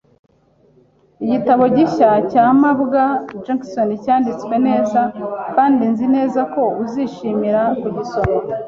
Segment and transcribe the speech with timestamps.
[1.23, 3.03] Igitabo gishya cya mabwa
[3.43, 5.01] Jackson cyanditswe neza
[5.55, 8.39] kandi nzi neza ko uzishimira kugisoma.